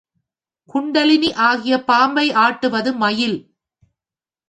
[0.69, 3.37] குண்டலினி ஆகிய பாம்பை ஆட்டுவது மயில்.